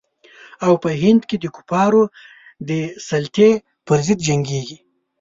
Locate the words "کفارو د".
1.55-2.71